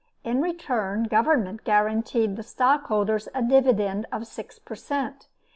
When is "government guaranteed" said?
1.03-2.35